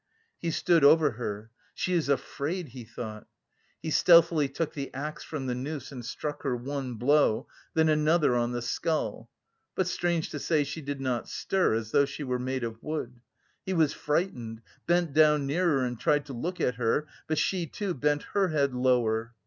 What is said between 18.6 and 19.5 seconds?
lower.